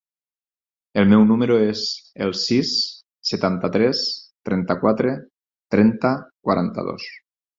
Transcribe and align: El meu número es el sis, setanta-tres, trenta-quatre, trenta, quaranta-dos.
El 1.01 1.09
meu 1.09 1.25
número 1.31 1.57
es 1.65 1.83
el 2.27 2.33
sis, 2.45 2.71
setanta-tres, 3.33 4.01
trenta-quatre, 4.49 5.15
trenta, 5.75 6.15
quaranta-dos. 6.49 7.09